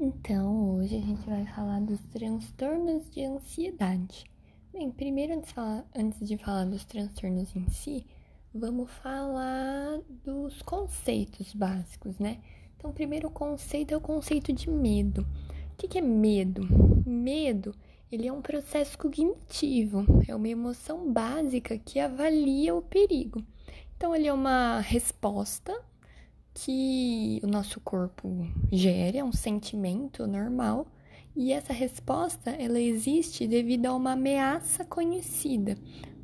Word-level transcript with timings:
Então, 0.00 0.76
hoje 0.76 0.94
a 0.94 1.00
gente 1.00 1.28
vai 1.28 1.44
falar 1.46 1.80
dos 1.80 1.98
transtornos 2.12 3.10
de 3.10 3.24
ansiedade. 3.24 4.26
Bem, 4.72 4.92
primeiro, 4.92 5.34
antes 5.34 5.48
de 5.48 5.54
falar, 5.54 5.84
antes 5.92 6.28
de 6.28 6.38
falar 6.38 6.64
dos 6.66 6.84
transtornos 6.84 7.56
em 7.56 7.68
si, 7.68 8.06
vamos 8.54 8.88
falar 9.02 9.98
dos 10.24 10.62
conceitos 10.62 11.52
básicos, 11.52 12.16
né? 12.20 12.38
Então, 12.76 12.90
o 12.92 12.94
primeiro 12.94 13.28
conceito 13.28 13.92
é 13.92 13.96
o 13.96 14.00
conceito 14.00 14.52
de 14.52 14.70
medo. 14.70 15.26
O 15.72 15.76
que 15.76 15.98
é 15.98 16.00
medo? 16.00 16.62
Medo, 17.04 17.74
ele 18.12 18.28
é 18.28 18.32
um 18.32 18.40
processo 18.40 18.96
cognitivo, 18.96 20.06
é 20.28 20.36
uma 20.36 20.48
emoção 20.48 21.12
básica 21.12 21.76
que 21.76 21.98
avalia 21.98 22.72
o 22.72 22.82
perigo. 22.82 23.42
Então, 23.96 24.14
ele 24.14 24.28
é 24.28 24.32
uma 24.32 24.78
resposta 24.78 25.76
que 26.64 27.40
o 27.44 27.46
nosso 27.46 27.80
corpo 27.80 28.46
gera, 28.72 29.18
é 29.18 29.24
um 29.24 29.32
sentimento 29.32 30.26
normal, 30.26 30.88
e 31.36 31.52
essa 31.52 31.72
resposta 31.72 32.50
ela 32.50 32.80
existe 32.80 33.46
devido 33.46 33.86
a 33.86 33.94
uma 33.94 34.12
ameaça 34.12 34.84
conhecida, 34.84 35.78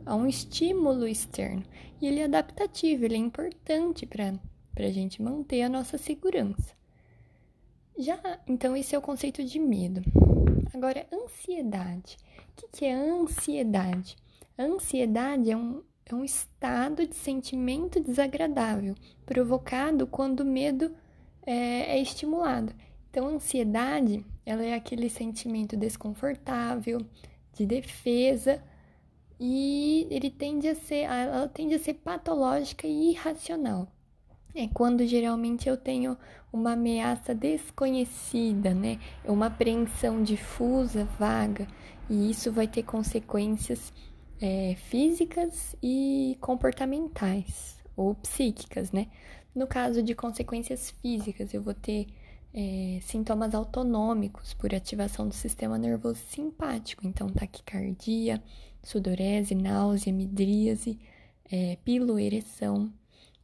a 0.05 0.17
um 0.17 0.27
estímulo 0.27 1.07
externo. 1.07 1.63
E 2.01 2.07
ele 2.07 2.19
é 2.19 2.25
adaptativo, 2.25 3.05
ele 3.05 3.15
é 3.15 3.19
importante 3.19 4.07
para 4.07 4.33
a 4.77 4.91
gente 4.91 5.23
manter 5.23 5.63
a 5.63 5.69
nossa 5.69 5.97
segurança. 5.97 6.75
Já, 7.97 8.19
então, 8.49 8.77
esse 8.77 8.93
é 8.93 8.99
o 8.99 9.03
conceito 9.03 9.45
de 9.45 9.61
medo. 9.61 10.03
Agora, 10.75 11.07
ansiedade. 11.13 12.17
O 12.59 12.69
que, 12.73 12.85
é 12.85 12.93
ansiedade? 12.93 14.17
Ansiedade 14.59 15.53
é 15.53 15.57
um, 15.57 15.81
é 16.07 16.15
um 16.15 16.25
estado 16.25 17.07
de 17.07 17.15
sentimento 17.15 17.99
desagradável 18.01 18.95
provocado 19.25 20.07
quando 20.07 20.41
o 20.41 20.45
medo 20.45 20.95
é, 21.47 21.97
é 21.97 21.99
estimulado. 22.01 22.75
Então, 23.11 23.29
a 23.29 23.31
ansiedade, 23.31 24.25
ela 24.45 24.63
é 24.63 24.75
aquele 24.75 25.09
sentimento 25.09 25.77
desconfortável, 25.77 27.01
de 27.53 27.65
defesa, 27.65 28.63
e 29.39 30.07
ele 30.11 30.31
tende 30.31 30.69
a 30.69 30.75
ser, 30.75 31.05
ela 31.05 31.49
tende 31.49 31.75
a 31.75 31.79
ser 31.79 31.95
patológica 31.95 32.87
e 32.87 33.11
irracional. 33.11 33.89
É 34.55 34.69
quando 34.69 35.07
geralmente 35.07 35.69
eu 35.69 35.77
tenho 35.77 36.17
uma 36.53 36.73
ameaça 36.73 37.35
desconhecida, 37.35 38.73
né? 38.73 39.01
É 39.25 39.31
uma 39.31 39.47
apreensão 39.47 40.23
difusa, 40.23 41.05
vaga, 41.19 41.67
e 42.09 42.31
isso 42.31 42.53
vai 42.53 42.69
ter 42.69 42.83
consequências 42.85 43.93
é, 44.41 44.75
físicas 44.77 45.77
e 45.83 46.37
comportamentais 46.41 47.77
ou 47.97 48.15
psíquicas, 48.15 48.93
né? 48.93 49.09
No 49.55 49.67
caso 49.67 50.03
de 50.03 50.15
consequências 50.15 50.91
físicas, 50.91 51.55
eu 51.55 51.63
vou 51.63 51.75
ter 51.75 52.09
é, 52.53 52.99
sintomas 53.03 53.55
autonômicos 53.55 54.55
por 54.55 54.75
ativação 54.75 55.29
do 55.29 55.35
sistema 55.35 55.79
nervoso 55.79 56.21
simpático, 56.29 57.07
então 57.07 57.29
taquicardia, 57.29 58.43
sudorese, 58.83 59.55
náusea, 59.55 60.13
midríase, 60.13 60.99
é, 61.51 61.77
piloereção. 61.85 62.93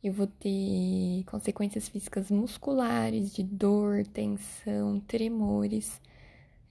Eu 0.02 0.12
vou 0.12 0.26
ter 0.26 1.24
consequências 1.26 1.88
físicas 1.88 2.30
musculares, 2.30 3.34
de 3.34 3.42
dor, 3.42 4.06
tensão, 4.06 4.98
tremores, 5.00 6.00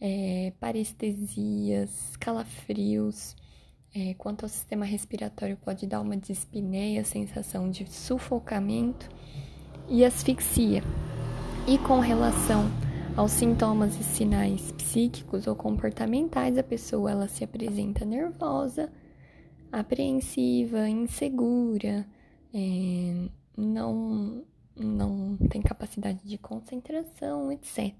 é, 0.02 0.52
parestesias, 0.60 2.16
calafrios, 2.18 3.36
é, 3.94 4.14
quanto 4.14 4.44
ao 4.44 4.50
sistema 4.50 4.86
respiratório, 4.86 5.58
pode 5.58 5.88
dar 5.88 6.02
uma 6.02 6.16
dispneia, 6.16 7.04
sensação 7.04 7.70
de 7.70 7.92
sufocamento 7.92 9.10
e 9.88 10.06
asfixia. 10.06 10.84
E 11.68 11.78
com 11.80 12.00
relação 12.00 12.70
aos 13.16 13.32
sintomas 13.32 14.00
e 14.00 14.04
sinais 14.04 14.72
psíquicos 14.72 15.48
ou 15.48 15.56
comportamentais, 15.56 16.58
a 16.58 16.64
pessoa 16.64 17.12
ela 17.12 17.28
se 17.28 17.44
apresenta 17.44 18.06
nervosa, 18.06 18.92
apreensiva, 19.72 20.88
insegura, 20.88 22.08
é, 22.54 23.30
não, 23.58 24.44
não 24.76 25.38
tem 25.50 25.62
capacidade 25.62 26.20
de 26.24 26.38
concentração, 26.38 27.52
etc. 27.52 27.94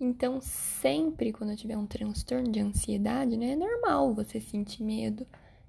Então, 0.00 0.40
sempre 0.40 1.32
quando 1.32 1.50
eu 1.50 1.56
tiver 1.56 1.76
um 1.76 1.86
transtorno 1.86 2.50
de 2.50 2.60
ansiedade, 2.60 3.36
né, 3.36 3.52
é 3.52 3.56
normal 3.56 4.14
você 4.14 4.40
sentir 4.40 4.84
medo 4.84 5.26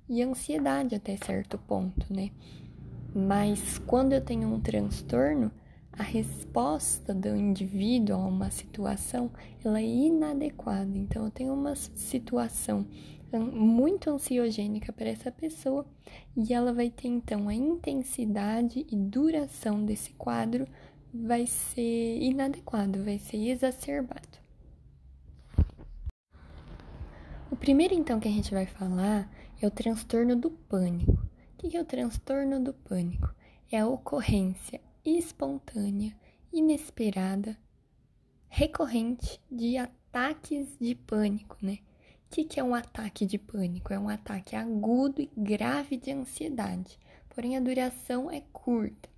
e 0.08 0.22
ansiedade 0.22 0.94
até 0.96 1.18
certo 1.18 1.58
ponto, 1.58 2.06
né? 2.14 2.32
Mas 3.14 3.80
quando 3.80 4.14
eu 4.14 4.22
tenho 4.22 4.48
um 4.48 4.60
transtorno, 4.60 5.52
a 5.92 6.04
resposta 6.04 7.14
do 7.14 7.36
indivíduo 7.36 8.16
a 8.16 8.20
uma 8.20 8.52
situação, 8.52 9.32
ela 9.66 9.80
é 9.80 9.86
inadequada. 9.86 10.96
Então, 10.96 11.26
eu 11.26 11.32
tenho 11.32 11.54
uma 11.54 11.76
situação 11.76 12.86
muito 13.38 14.10
ansiogênica 14.10 14.92
para 14.92 15.10
essa 15.10 15.32
pessoa 15.32 15.86
e 16.36 16.54
ela 16.54 16.74
vai 16.74 16.90
ter 16.90 17.08
então 17.08 17.48
a 17.48 17.54
intensidade 17.54 18.86
e 18.90 18.96
duração 18.96 19.86
desse 19.86 20.12
quadro 20.14 20.68
vai 21.14 21.48
ser 21.48 22.22
inadequado, 22.22 23.04
vai 23.04 23.18
ser 23.18 23.38
exacerbado. 23.50 24.40
O 27.52 27.56
primeiro, 27.56 27.94
então, 27.94 28.20
que 28.20 28.28
a 28.28 28.32
gente 28.32 28.54
vai 28.54 28.66
falar 28.66 29.30
é 29.62 29.68
o 29.68 29.72
transtorno 29.72 30.36
do 30.36 30.52
pânico. 30.52 31.14
O 31.14 31.58
que 31.58 31.76
é 31.76 31.82
o 31.82 31.86
transtorno 31.86 32.64
do 32.64 32.74
pânico? 32.74 33.34
É 33.72 33.80
a 33.80 33.88
ocorrência 33.88 34.80
espontânea, 35.04 36.16
inesperada, 36.54 37.58
recorrente 38.48 39.42
de 39.52 39.78
ataques 39.78 40.78
de 40.80 40.96
pânico, 40.96 41.58
né? 41.62 41.80
O 42.26 42.30
que 42.30 42.60
é 42.60 42.64
um 42.64 42.76
ataque 42.76 43.26
de 43.26 43.40
pânico? 43.40 43.92
É 43.92 44.00
um 44.00 44.08
ataque 44.08 44.56
agudo 44.56 45.22
e 45.22 45.32
grave 45.36 45.98
de 45.98 46.12
ansiedade, 46.12 47.00
porém 47.30 47.58
a 47.58 47.60
duração 47.60 48.30
é 48.30 48.42
curta. 48.54 49.10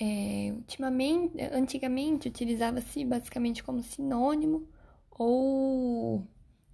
É, 0.00 0.52
ultimamente, 0.52 1.34
antigamente 1.52 2.28
utilizava-se 2.28 3.04
basicamente 3.04 3.62
como 3.62 3.82
sinônimo 3.82 4.66
ou, 5.10 6.26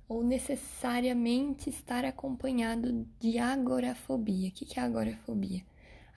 ou 0.08 0.22
necessariamente 0.22 1.68
estar 1.68 2.04
acompanhado 2.04 3.06
de 3.18 3.38
agorafobia. 3.38 4.48
O 4.48 4.52
que 4.52 4.78
é 4.78 4.82
agorafobia? 4.82 5.62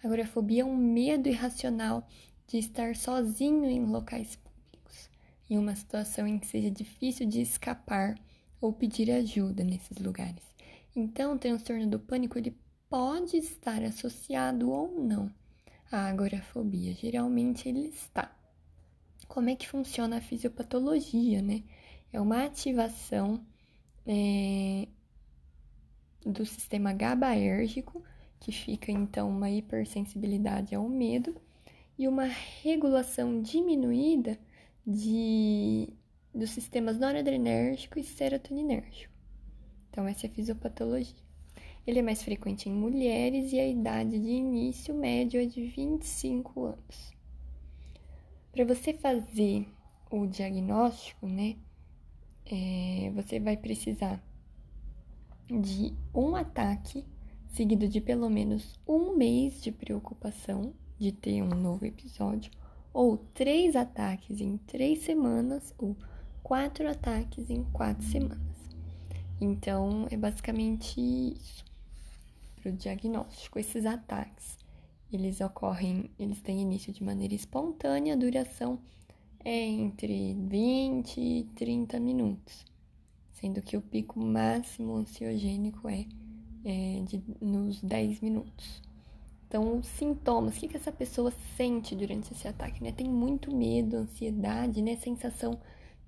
Agorafobia 0.03 0.62
é 0.62 0.66
um 0.66 0.78
medo 0.78 1.28
irracional 1.28 2.07
de 2.47 2.59
estar 2.59 2.95
sozinho 2.95 3.66
em 3.66 3.85
locais 3.85 4.35
públicos, 4.35 5.09
em 5.50 5.57
uma 5.57 5.75
situação 5.75 6.28
em 6.28 6.38
que 6.38 6.47
seja 6.47 6.69
difícil 6.69 7.28
de 7.28 7.41
escapar 7.41 8.16
ou 8.59 8.72
pedir 8.72 9.09
ajuda 9.09 9.63
nesses 9.63 9.97
lugares. 9.97 10.44
Então, 10.95 11.33
o 11.33 11.39
transtorno 11.39 11.88
do 11.88 12.00
pânico 12.00 12.38
ele 12.38 12.56
pode 12.89 13.38
estar 13.38 13.81
associado 13.83 14.69
ou 14.69 14.91
não 15.01 15.31
a 15.91 16.07
agorafobia. 16.07 16.94
Geralmente 16.94 17.68
ele 17.68 17.88
está. 17.88 18.35
Como 19.28 19.50
é 19.50 19.56
que 19.56 19.68
funciona 19.68 20.18
a 20.18 20.22
fisiopatologia, 20.22 21.41
né? 21.41 21.63
É 22.12 22.19
uma 22.19 22.44
ativação 22.46 23.46
é, 24.06 24.88
do 26.25 26.46
sistema 26.46 26.94
GABAérgico, 26.94 28.03
que 28.40 28.51
fica 28.51 28.91
então 28.91 29.30
uma 29.30 29.50
hipersensibilidade 29.50 30.75
ao 30.75 30.88
medo, 30.90 31.35
e 31.97 32.07
uma 32.07 32.25
regulação 32.25 33.41
diminuída 33.41 34.40
de, 34.85 35.94
dos 36.34 36.50
sistemas 36.50 36.97
noradrenérgico 36.97 38.00
e 38.00 38.03
serotoninérgico. 38.03 39.13
Então, 39.90 40.07
essa 40.07 40.25
é 40.25 40.30
a 40.30 40.34
fisiopatologia. 40.34 41.31
Ele 41.86 41.97
é 41.97 42.02
mais 42.03 42.22
frequente 42.22 42.69
em 42.69 42.74
mulheres 42.74 43.52
e 43.52 43.59
a 43.59 43.68
idade 43.68 44.19
de 44.19 44.30
início 44.30 44.94
médio 44.94 45.42
é 45.42 45.46
de 45.46 45.64
25 45.64 46.66
anos. 46.66 47.12
Para 48.52 48.64
você 48.66 48.94
fazer 48.94 49.68
o 50.12 50.28
diagnóstico, 50.28 51.25
né, 51.25 51.56
é, 52.45 53.12
você 53.16 53.39
vai 53.39 53.57
precisar 53.57 54.22
de 55.48 55.94
um 56.13 56.36
ataque 56.36 57.04
seguido 57.48 57.88
de 57.88 58.00
pelo 58.00 58.30
menos 58.30 58.80
um 58.88 59.16
mês 59.18 59.60
de 59.62 59.72
preocupação 59.72 60.74
de 61.00 61.12
ter 61.12 61.42
um 61.42 61.50
novo 61.50 61.83
episódio, 61.83 62.51
ou 62.94 63.18
três 63.18 63.75
ataques 63.75 64.39
em 64.39 64.57
três 64.57 65.00
semanas, 65.00 65.74
ou 65.80 65.95
quatro 66.44 66.88
ataques 66.88 67.50
em 67.50 67.63
quatro 67.63 68.06
semanas. 68.06 68.39
Então, 69.39 70.06
é 70.12 70.16
basicamente 70.16 71.01
isso 71.01 71.70
para 72.62 72.72
o 72.72 72.75
diagnóstico. 72.75 73.60
Esses 73.60 73.86
ataques, 73.86 74.58
eles 75.12 75.42
ocorrem, 75.42 76.10
eles 76.18 76.42
têm 76.42 76.62
início 76.62 76.94
de 76.94 77.04
maneira 77.04 77.34
espontânea, 77.34 78.13
a 78.13 78.18
duração 78.18 78.80
é 79.44 79.66
entre 79.66 80.36
20 80.36 81.19
e 81.19 81.44
30 81.56 82.00
minutos, 82.00 82.66
sendo 83.31 83.62
que 83.62 83.75
o 83.75 83.81
pico 83.81 84.19
máximo 84.19 84.96
ansiogênico 84.96 85.90
é, 85.90 86.06
é 86.63 87.04
de, 87.08 87.24
nos 87.42 87.81
10 87.81 88.22
minutos. 88.22 88.81
Então, 89.48 89.80
os 89.80 89.88
sintomas, 89.88 90.56
o 90.56 90.60
que, 90.60 90.68
que 90.69 90.78
essa 90.78 90.94
pessoa 90.94 91.34
sente 91.57 91.94
durante 91.94 92.31
esse 92.31 92.48
ataque, 92.48 92.81
né? 92.81 92.92
Tem 92.94 93.10
muito 93.10 93.54
medo, 93.54 93.98
ansiedade, 93.98 94.81
né? 94.81 94.96
Sensação 94.96 95.60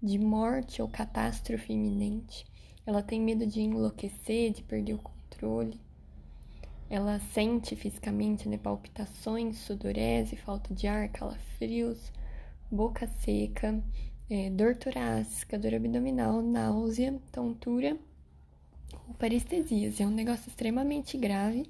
de 0.01 0.17
morte 0.17 0.81
ou 0.81 0.87
catástrofe 0.87 1.73
iminente. 1.73 2.45
Ela 2.85 3.01
tem 3.01 3.19
medo 3.19 3.45
de 3.45 3.61
enlouquecer, 3.61 4.53
de 4.53 4.63
perder 4.63 4.93
o 4.93 4.99
controle. 4.99 5.77
Ela 6.93 7.19
sente 7.33 7.75
fisicamente 7.75 8.47
né, 8.47 8.55
palpitações, 8.55 9.57
sudorese, 9.57 10.35
falta 10.35 10.75
de 10.75 10.85
ar, 10.85 11.09
calafrios, 11.09 12.11
boca 12.69 13.07
seca, 13.07 13.83
é, 14.29 14.51
dor 14.51 14.75
torácica, 14.75 15.57
dor 15.57 15.73
abdominal, 15.73 16.39
náusea, 16.43 17.19
tontura 17.31 17.97
ou 19.07 19.15
parestesias. 19.15 19.99
É 19.99 20.05
um 20.05 20.11
negócio 20.11 20.47
extremamente 20.47 21.17
grave. 21.17 21.67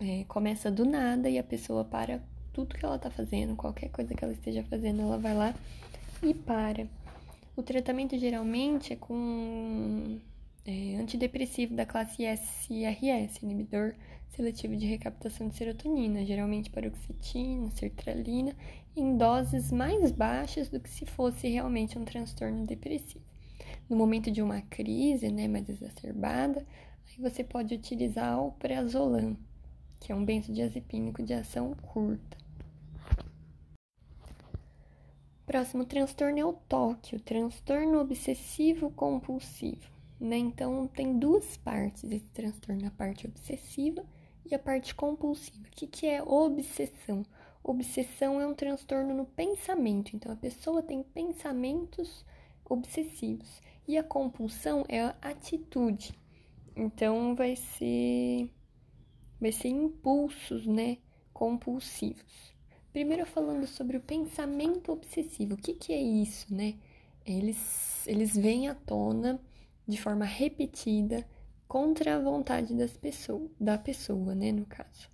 É, 0.00 0.24
começa 0.24 0.70
do 0.70 0.86
nada 0.86 1.28
e 1.28 1.38
a 1.38 1.44
pessoa 1.44 1.84
para 1.84 2.22
tudo 2.50 2.76
que 2.76 2.86
ela 2.86 2.96
está 2.96 3.10
fazendo, 3.10 3.54
qualquer 3.54 3.90
coisa 3.90 4.14
que 4.14 4.24
ela 4.24 4.32
esteja 4.32 4.64
fazendo, 4.64 5.02
ela 5.02 5.18
vai 5.18 5.34
lá 5.34 5.54
e 6.22 6.32
para. 6.32 6.86
O 7.54 7.62
tratamento 7.62 8.18
geralmente 8.18 8.94
é 8.94 8.96
com 8.96 10.18
é, 10.66 10.96
antidepressivo 10.96 11.74
da 11.74 11.84
classe 11.84 12.24
SRS, 12.24 13.42
inibidor 13.42 13.94
seletivo 14.30 14.76
de 14.76 14.86
recaptação 14.86 15.48
de 15.48 15.54
serotonina, 15.54 16.24
geralmente 16.24 16.70
paroxetina, 16.70 17.70
sertralina, 17.70 18.54
em 18.96 19.16
doses 19.16 19.70
mais 19.70 20.10
baixas 20.10 20.68
do 20.68 20.80
que 20.80 20.88
se 20.88 21.04
fosse 21.04 21.48
realmente 21.48 21.98
um 21.98 22.04
transtorno 22.04 22.66
depressivo. 22.66 23.24
No 23.88 23.96
momento 23.96 24.30
de 24.30 24.42
uma 24.42 24.60
crise 24.62 25.30
né, 25.30 25.46
mais 25.46 25.68
exacerbada, 25.68 26.66
aí 27.06 27.16
você 27.18 27.44
pode 27.44 27.74
utilizar 27.74 28.40
o 28.40 28.52
prazolam, 28.52 29.36
que 30.00 30.10
é 30.10 30.14
um 30.14 30.24
benzodiazepínico 30.24 31.22
de 31.22 31.34
ação 31.34 31.74
curta. 31.74 32.38
Próximo 35.46 35.84
transtorno 35.84 36.38
é 36.38 36.44
o 36.44 36.54
TOC, 36.54 37.16
o 37.16 37.20
transtorno 37.20 38.00
obsessivo 38.00 38.90
compulsivo. 38.90 39.93
Né? 40.24 40.38
Então, 40.38 40.86
tem 40.88 41.18
duas 41.18 41.58
partes 41.58 42.02
desse 42.02 42.24
transtorno, 42.32 42.86
a 42.86 42.90
parte 42.90 43.26
obsessiva 43.26 44.02
e 44.46 44.54
a 44.54 44.58
parte 44.58 44.94
compulsiva. 44.94 45.68
O 45.68 45.70
que, 45.70 45.86
que 45.86 46.06
é 46.06 46.22
obsessão? 46.22 47.26
Obsessão 47.62 48.40
é 48.40 48.46
um 48.46 48.54
transtorno 48.54 49.12
no 49.12 49.26
pensamento, 49.26 50.16
então 50.16 50.32
a 50.32 50.36
pessoa 50.36 50.82
tem 50.82 51.02
pensamentos 51.02 52.24
obsessivos. 52.64 53.60
E 53.86 53.98
a 53.98 54.02
compulsão 54.02 54.86
é 54.88 55.02
a 55.02 55.14
atitude. 55.20 56.14
Então 56.74 57.34
vai 57.34 57.54
ser 57.54 58.50
vai 59.38 59.52
ser 59.52 59.68
impulsos, 59.68 60.66
né, 60.66 60.96
compulsivos. 61.34 62.54
Primeiro 62.94 63.26
falando 63.26 63.66
sobre 63.66 63.98
o 63.98 64.00
pensamento 64.00 64.90
obsessivo. 64.90 65.52
O 65.52 65.58
que, 65.58 65.74
que 65.74 65.92
é 65.92 66.00
isso, 66.00 66.54
né? 66.54 66.76
Eles, 67.26 68.06
eles 68.06 68.34
vêm 68.34 68.68
à 68.68 68.74
tona 68.74 69.38
de 69.86 70.00
forma 70.00 70.24
repetida 70.24 71.26
contra 71.66 72.16
a 72.16 72.20
vontade 72.20 72.74
das 72.74 72.98
da 73.60 73.76
pessoa, 73.78 74.34
né, 74.34 74.52
no 74.52 74.64
caso. 74.66 75.08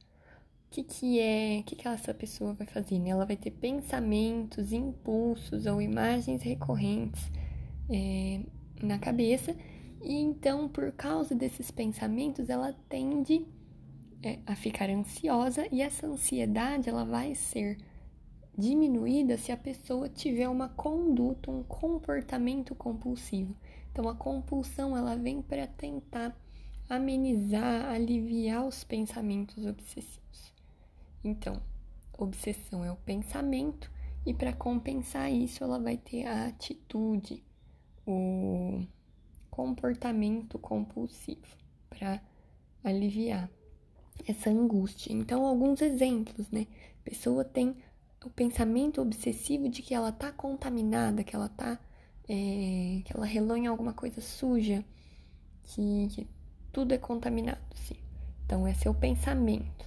O 0.66 0.72
que, 0.72 0.84
que 0.84 1.18
é, 1.18 1.58
o 1.60 1.64
que, 1.64 1.74
que 1.74 1.88
essa 1.88 2.14
pessoa 2.14 2.54
vai 2.54 2.66
fazer? 2.66 2.98
Né? 2.98 3.10
Ela 3.10 3.24
vai 3.24 3.36
ter 3.36 3.50
pensamentos, 3.50 4.72
impulsos 4.72 5.66
ou 5.66 5.82
imagens 5.82 6.42
recorrentes 6.42 7.30
é, 7.88 8.40
na 8.80 8.98
cabeça, 8.98 9.56
e 10.02 10.14
então, 10.14 10.68
por 10.68 10.92
causa 10.92 11.34
desses 11.34 11.70
pensamentos, 11.70 12.48
ela 12.48 12.72
tende 12.88 13.46
é, 14.22 14.38
a 14.46 14.54
ficar 14.54 14.88
ansiosa 14.88 15.66
e 15.70 15.82
essa 15.82 16.06
ansiedade 16.06 16.88
ela 16.88 17.04
vai 17.04 17.34
ser 17.34 17.76
diminuída 18.56 19.36
se 19.36 19.52
a 19.52 19.56
pessoa 19.56 20.08
tiver 20.08 20.48
uma 20.48 20.68
conduta, 20.68 21.50
um 21.50 21.62
comportamento 21.62 22.74
compulsivo. 22.74 23.54
Então 23.90 24.08
a 24.08 24.14
compulsão 24.14 24.96
ela 24.96 25.16
vem 25.16 25.42
para 25.42 25.66
tentar 25.66 26.36
amenizar, 26.88 27.90
aliviar 27.90 28.66
os 28.66 28.84
pensamentos 28.84 29.64
obsessivos. 29.64 30.52
Então, 31.22 31.60
obsessão 32.18 32.84
é 32.84 32.90
o 32.90 32.96
pensamento 32.96 33.90
e 34.26 34.34
para 34.34 34.52
compensar 34.52 35.30
isso 35.30 35.62
ela 35.64 35.78
vai 35.78 35.96
ter 35.96 36.26
a 36.26 36.46
atitude, 36.46 37.42
o 38.06 38.84
comportamento 39.50 40.58
compulsivo 40.58 41.46
para 41.88 42.20
aliviar 42.82 43.50
essa 44.26 44.50
angústia. 44.50 45.12
Então, 45.12 45.46
alguns 45.46 45.80
exemplos, 45.80 46.50
né? 46.50 46.66
A 47.00 47.04
pessoa 47.04 47.44
tem 47.44 47.76
o 48.24 48.30
pensamento 48.30 49.00
obsessivo 49.00 49.68
de 49.68 49.82
que 49.82 49.94
ela 49.94 50.12
tá 50.12 50.30
contaminada, 50.30 51.24
que 51.24 51.34
ela 51.34 51.48
tá. 51.48 51.78
É, 52.32 53.02
que 53.04 53.12
ela 53.12 53.26
em 53.58 53.66
alguma 53.66 53.92
coisa 53.92 54.20
suja, 54.20 54.84
que, 55.64 56.06
que 56.10 56.28
tudo 56.72 56.94
é 56.94 56.98
contaminado, 56.98 57.58
sim. 57.74 57.96
Então, 58.46 58.64
é 58.68 58.72
o 58.88 58.94
pensamento. 58.94 59.84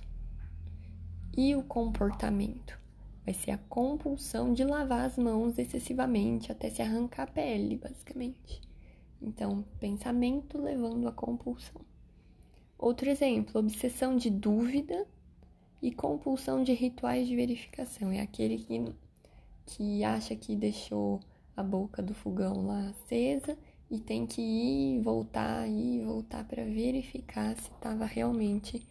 E 1.37 1.55
o 1.55 1.63
comportamento? 1.63 2.77
Vai 3.23 3.33
ser 3.33 3.51
a 3.51 3.57
compulsão 3.57 4.53
de 4.53 4.65
lavar 4.65 5.05
as 5.05 5.17
mãos 5.17 5.57
excessivamente 5.57 6.51
até 6.51 6.69
se 6.69 6.81
arrancar 6.81 7.23
a 7.23 7.27
pele, 7.27 7.77
basicamente. 7.77 8.61
Então, 9.21 9.63
pensamento 9.79 10.61
levando 10.61 11.07
à 11.07 11.13
compulsão. 11.13 11.79
Outro 12.77 13.09
exemplo, 13.09 13.57
obsessão 13.61 14.17
de 14.17 14.29
dúvida 14.29 15.07
e 15.81 15.93
compulsão 15.93 16.61
de 16.61 16.73
rituais 16.73 17.25
de 17.25 17.37
verificação. 17.37 18.11
É 18.11 18.19
aquele 18.19 18.57
que, 18.57 18.93
que 19.65 20.03
acha 20.03 20.35
que 20.35 20.57
deixou 20.57 21.21
a 21.55 21.63
boca 21.63 22.01
do 22.01 22.13
fogão 22.13 22.65
lá 22.65 22.89
acesa 22.89 23.57
e 23.89 24.00
tem 24.00 24.25
que 24.25 24.41
ir, 24.41 25.01
voltar, 25.01 25.67
ir, 25.67 26.03
voltar 26.03 26.44
para 26.45 26.63
verificar 26.63 27.55
se 27.55 27.69
estava 27.69 28.05
realmente 28.05 28.85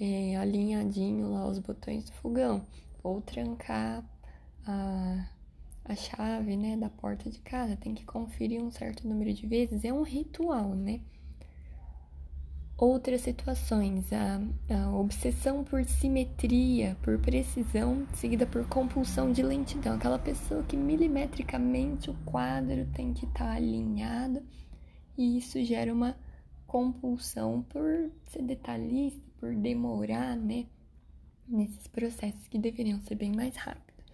é, 0.00 0.36
alinhadinho 0.36 1.32
lá 1.32 1.46
os 1.46 1.58
botões 1.58 2.04
do 2.04 2.12
fogão 2.12 2.64
ou 3.02 3.20
trancar 3.20 4.04
a, 4.66 5.28
a 5.84 5.94
chave, 5.94 6.56
né, 6.56 6.76
da 6.76 6.88
porta 6.88 7.28
de 7.28 7.38
casa. 7.40 7.76
Tem 7.76 7.94
que 7.94 8.04
conferir 8.04 8.62
um 8.62 8.70
certo 8.70 9.06
número 9.06 9.32
de 9.32 9.46
vezes. 9.46 9.84
É 9.84 9.92
um 9.92 10.02
ritual, 10.02 10.74
né? 10.74 11.00
Outras 12.76 13.20
situações, 13.20 14.12
a, 14.12 14.40
a, 14.74 14.90
obsessão 14.90 15.62
por 15.62 15.84
simetria, 15.84 16.96
por 17.02 17.20
precisão, 17.20 18.04
seguida 18.14 18.46
por 18.46 18.66
compulsão 18.66 19.30
de 19.30 19.44
lentidão. 19.44 19.94
Aquela 19.94 20.18
pessoa 20.18 20.64
que 20.64 20.76
milimetricamente 20.76 22.10
o 22.10 22.14
quadro 22.24 22.84
tem 22.92 23.14
que 23.14 23.26
estar 23.26 23.44
tá 23.44 23.52
alinhado 23.52 24.42
e 25.16 25.38
isso 25.38 25.62
gera 25.62 25.92
uma 25.92 26.16
compulsão 26.66 27.62
por 27.68 28.10
ser 28.26 28.42
detalhista, 28.42 29.22
por 29.38 29.54
demorar, 29.54 30.36
né? 30.36 30.66
Nesses 31.46 31.86
processos 31.86 32.48
que 32.48 32.58
deveriam 32.58 32.98
ser 33.02 33.14
bem 33.14 33.30
mais 33.30 33.54
rápidos. 33.54 34.04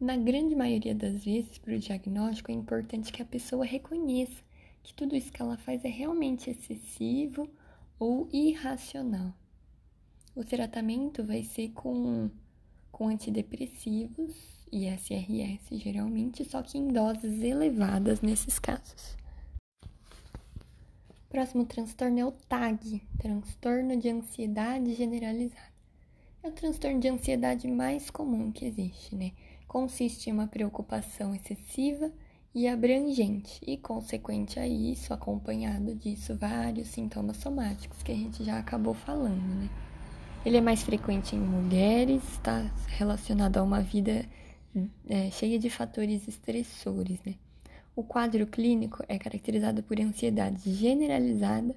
Na 0.00 0.16
grande 0.16 0.54
maioria 0.54 0.94
das 0.94 1.24
vezes, 1.24 1.58
para 1.58 1.74
o 1.74 1.78
diagnóstico, 1.80 2.52
é 2.52 2.54
importante 2.54 3.12
que 3.12 3.22
a 3.22 3.26
pessoa 3.26 3.64
reconheça 3.64 4.40
que 4.84 4.94
tudo 4.94 5.16
isso 5.16 5.32
que 5.32 5.42
ela 5.42 5.56
faz 5.56 5.84
é 5.84 5.88
realmente 5.88 6.48
excessivo 6.48 7.50
ou 7.98 8.28
irracional. 8.32 9.32
O 10.34 10.44
tratamento 10.44 11.24
vai 11.24 11.42
ser 11.42 11.70
com, 11.70 12.30
com 12.92 13.08
antidepressivos 13.08 14.34
e 14.70 14.86
SRS, 14.86 15.78
geralmente, 15.78 16.44
só 16.44 16.62
que 16.62 16.78
em 16.78 16.88
doses 16.88 17.42
elevadas 17.42 18.20
nesses 18.20 18.58
casos. 18.58 19.16
Próximo 21.28 21.66
transtorno 21.66 22.20
é 22.20 22.24
o 22.24 22.32
TAG, 22.32 23.02
transtorno 23.18 23.96
de 23.96 24.08
ansiedade 24.08 24.94
generalizada. 24.94 25.68
É 26.42 26.48
o 26.48 26.52
transtorno 26.52 27.00
de 27.00 27.08
ansiedade 27.08 27.68
mais 27.68 28.10
comum 28.10 28.52
que 28.52 28.64
existe, 28.64 29.14
né? 29.14 29.32
Consiste 29.66 30.30
em 30.30 30.32
uma 30.32 30.46
preocupação 30.46 31.34
excessiva 31.34 32.10
e 32.54 32.66
abrangente, 32.66 33.60
e 33.66 33.76
consequente 33.76 34.58
a 34.58 34.66
isso, 34.66 35.12
acompanhado 35.12 35.94
disso, 35.94 36.36
vários 36.36 36.88
sintomas 36.88 37.36
somáticos 37.36 38.02
que 38.02 38.12
a 38.12 38.14
gente 38.14 38.42
já 38.44 38.58
acabou 38.58 38.94
falando, 38.94 39.42
né? 39.42 39.68
Ele 40.44 40.56
é 40.56 40.60
mais 40.60 40.82
frequente 40.82 41.36
em 41.36 41.40
mulheres, 41.40 42.22
está 42.32 42.70
relacionado 42.86 43.58
a 43.58 43.62
uma 43.62 43.80
vida 43.80 44.24
é, 45.08 45.30
cheia 45.30 45.58
de 45.58 45.68
fatores 45.68 46.26
estressores, 46.26 47.18
né? 47.24 47.34
O 47.94 48.02
quadro 48.02 48.46
clínico 48.46 49.02
é 49.08 49.18
caracterizado 49.18 49.82
por 49.82 50.00
ansiedade 50.00 50.72
generalizada, 50.72 51.74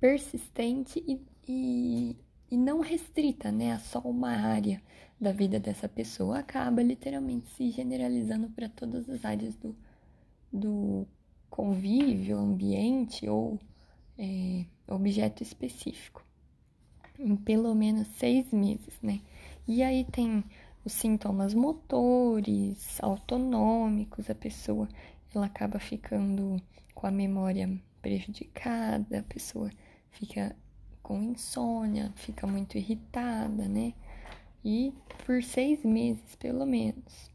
persistente 0.00 1.02
e, 1.06 1.20
e, 1.46 2.16
e 2.50 2.56
não 2.56 2.80
restrita 2.80 3.52
né, 3.52 3.72
a 3.72 3.78
só 3.78 4.00
uma 4.00 4.30
área 4.30 4.80
da 5.20 5.30
vida 5.30 5.60
dessa 5.60 5.86
pessoa. 5.86 6.38
Acaba 6.38 6.82
literalmente 6.82 7.48
se 7.50 7.70
generalizando 7.70 8.48
para 8.48 8.68
todas 8.68 9.10
as 9.10 9.24
áreas 9.26 9.54
do, 9.56 9.76
do 10.52 11.06
convívio, 11.50 12.38
ambiente 12.38 13.28
ou 13.28 13.58
é, 14.18 14.64
objeto 14.86 15.42
específico. 15.42 16.24
em 17.18 17.36
pelo 17.36 17.74
menos 17.74 18.06
seis 18.08 18.52
meses, 18.52 18.94
né? 19.02 19.20
E 19.66 19.82
aí 19.82 20.04
tem 20.04 20.44
os 20.84 20.92
sintomas 20.92 21.52
motores, 21.54 22.98
autonômicos, 23.02 24.30
a 24.30 24.34
pessoa 24.34 24.88
ela 25.34 25.46
acaba 25.46 25.78
ficando 25.78 26.60
com 26.94 27.06
a 27.06 27.10
memória 27.10 27.68
prejudicada, 28.00 29.20
a 29.20 29.22
pessoa 29.22 29.70
fica 30.10 30.56
com 31.02 31.22
insônia, 31.22 32.12
fica 32.16 32.46
muito 32.46 32.78
irritada, 32.78 33.68
né? 33.68 33.94
E 34.64 34.92
por 35.24 35.42
seis 35.42 35.84
meses, 35.84 36.34
pelo 36.36 36.66
menos. 36.66 37.30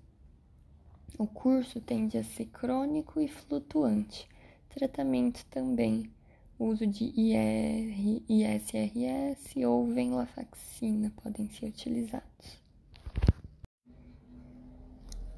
O 1.17 1.27
curso 1.27 1.79
tende 1.79 2.17
a 2.17 2.24
ser 2.24 2.46
crônico 2.48 3.22
e 3.22 3.27
flutuante. 3.27 4.27
Tratamento 4.70 5.46
também, 5.46 6.10
uso 6.58 6.88
de 6.88 7.05
IR, 7.15 8.24
ISRS 8.27 9.63
ou 9.63 9.86
venlafaxina 9.86 11.13
podem 11.22 11.48
ser 11.51 11.67
utilizados. 11.67 12.63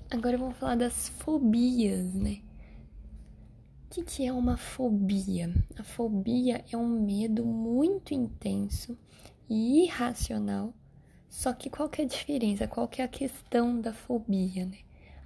Agora 0.09 0.37
vamos 0.37 0.57
falar 0.57 0.75
das 0.75 1.09
fobias, 1.09 2.13
né? 2.13 2.41
O 3.97 4.03
que, 4.03 4.25
é 4.25 4.31
uma 4.31 4.55
fobia? 4.55 5.53
A 5.77 5.83
fobia 5.83 6.63
é 6.71 6.77
um 6.77 6.87
medo 6.87 7.45
muito 7.45 8.13
intenso 8.13 8.97
e 9.49 9.83
irracional. 9.83 10.73
Só 11.29 11.51
que 11.51 11.69
qual 11.69 11.89
que 11.89 12.01
é 12.01 12.05
a 12.05 12.07
diferença? 12.07 12.67
Qual 12.67 12.87
que 12.87 13.01
é 13.01 13.05
a 13.05 13.09
questão 13.09 13.81
da 13.81 13.93
fobia, 13.93 14.65
né? 14.65 14.77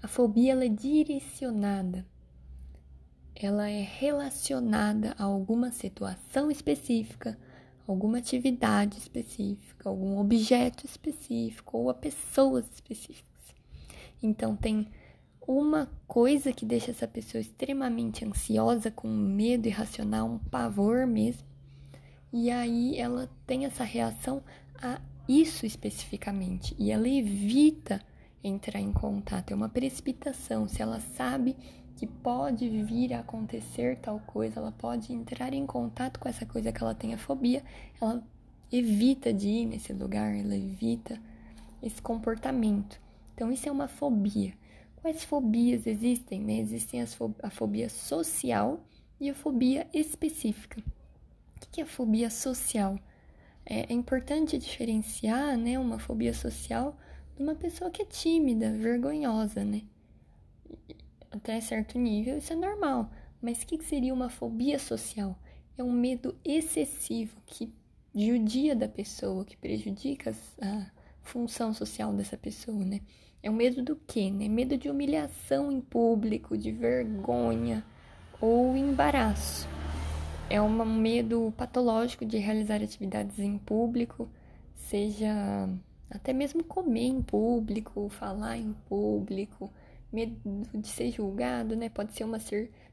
A 0.02 0.08
fobia 0.08 0.54
ela 0.54 0.66
é 0.66 0.70
direcionada. 0.70 2.06
Ela 3.36 3.70
é 3.70 3.82
relacionada 3.82 5.16
a 5.18 5.24
alguma 5.24 5.72
situação 5.72 6.50
específica, 6.50 7.38
alguma 7.88 8.18
atividade 8.18 8.98
específica, 8.98 9.90
algum 9.90 10.20
objeto 10.20 10.86
específico 10.86 11.78
ou 11.78 11.90
a 11.90 11.94
pessoas 11.94 12.66
específicas. 12.74 13.56
Então 14.22 14.56
tem 14.56 14.88
uma 15.48 15.90
coisa 16.08 16.54
que 16.54 16.66
deixa 16.66 16.92
essa 16.92 17.08
pessoa 17.08 17.42
extremamente 17.42 18.24
ansiosa, 18.24 18.92
com 18.92 19.08
medo 19.08 19.68
irracional, 19.68 20.28
um 20.28 20.38
pavor 20.38 21.08
mesmo. 21.08 21.48
E 22.32 22.52
aí 22.52 22.98
ela 22.98 23.30
tem 23.48 23.66
essa 23.66 23.84
reação 23.84 24.44
a 24.82 25.02
isso 25.28 25.66
especificamente 25.66 26.76
e 26.78 26.92
ela 26.92 27.08
evita 27.08 28.02
entrar 28.44 28.80
em 28.80 28.92
contato. 28.92 29.52
É 29.52 29.56
uma 29.56 29.70
precipitação. 29.70 30.68
Se 30.68 30.82
ela 30.82 31.00
sabe 31.00 31.56
que 31.96 32.08
pode 32.08 32.70
vir 32.84 33.14
a 33.14 33.20
acontecer 33.20 33.98
tal 33.98 34.20
coisa, 34.22 34.60
ela 34.60 34.72
pode 34.72 35.12
entrar 35.12 35.54
em 35.54 35.66
contato 35.66 36.20
com 36.20 36.30
essa 36.30 36.46
coisa 36.46 36.72
que 36.72 36.82
ela 36.82 36.96
tem 36.96 37.14
a 37.14 37.18
fobia, 37.18 37.64
ela 38.00 38.24
evita 38.72 39.34
de 39.34 39.50
ir 39.50 39.66
nesse 39.66 39.92
lugar, 39.92 40.34
ela 40.34 40.56
evita 40.56 41.20
esse 41.84 42.02
comportamento. 42.02 43.00
Então, 43.36 43.52
isso 43.52 43.68
é 43.68 43.72
uma 43.72 43.88
fobia. 43.88 44.54
Quais 45.02 45.24
fobias 45.24 45.88
existem? 45.88 46.42
Né? 46.42 46.60
Existem 46.60 47.02
a 47.42 47.50
fobia 47.50 47.90
social 47.90 48.80
e 49.20 49.30
a 49.30 49.34
fobia 49.34 49.88
específica. 49.94 50.82
O 50.82 51.68
que 51.72 51.82
é 51.82 51.84
a 51.84 51.88
fobia 51.88 52.30
social? 52.30 52.98
É, 53.66 53.92
é 53.92 53.94
importante 53.94 54.58
diferenciar 54.58 55.58
né, 55.58 55.78
uma 55.78 56.00
fobia 56.00 56.34
social 56.34 56.98
uma 57.40 57.56
pessoa 57.56 57.90
que 57.90 58.02
é 58.02 58.06
tímida, 58.06 58.72
vergonhosa, 58.72 59.64
né? 59.64 59.84
Até 61.32 61.62
certo 61.62 61.98
nível 61.98 62.38
isso 62.38 62.54
é 62.54 62.56
normal. 62.56 63.10
Mas 63.42 63.62
o 63.62 63.66
que 63.66 63.84
seria 63.84 64.14
uma 64.14 64.30
fobia 64.30 64.78
social? 64.78 65.38
É 65.78 65.84
um 65.84 65.92
medo 65.92 66.36
excessivo 66.44 67.38
que 67.46 67.74
judia 68.14 68.76
da 68.76 68.88
pessoa, 68.88 69.46
que 69.46 69.56
prejudica 69.56 70.36
a 70.62 70.92
função 71.22 71.74
social 71.74 72.12
dessa 72.14 72.38
pessoa, 72.38 72.84
né? 72.84 73.02
É 73.42 73.50
o 73.50 73.54
medo 73.54 73.82
do 73.82 73.96
quê, 73.96 74.30
né? 74.30 74.50
Medo 74.50 74.78
de 74.78 74.90
humilhação 74.90 75.72
em 75.72 75.80
público, 75.80 76.58
de 76.58 76.72
vergonha 76.72 77.86
ou 78.42 78.76
embaraço. 78.76 79.68
É 80.50 80.62
um 80.62 80.86
medo 80.86 81.54
patológico 81.56 82.26
de 82.26 82.38
realizar 82.38 82.84
atividades 82.84 83.40
em 83.40 83.58
público, 83.58 84.28
seja 84.76 85.70
até 86.10 86.34
mesmo 86.34 86.64
comer 86.64 87.08
em 87.08 87.22
público, 87.22 88.10
falar 88.10 88.58
em 88.58 88.74
público, 88.88 89.72
medo 90.12 90.36
de 90.74 90.88
ser 90.88 91.12
julgado, 91.12 91.76
né? 91.76 91.90
Pode 91.90 92.14
ser 92.14 92.24
uma 92.24 92.40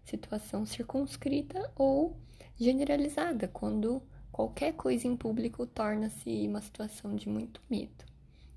situação 0.04 0.66
circunscrita 0.66 1.70
ou 1.76 2.16
generalizada, 2.58 3.48
quando 3.48 4.02
qualquer 4.30 4.72
coisa 4.74 5.06
em 5.06 5.16
público 5.16 5.66
torna-se 5.66 6.46
uma 6.46 6.60
situação 6.60 7.14
de 7.14 7.28
muito 7.28 7.60
medo. 7.70 8.04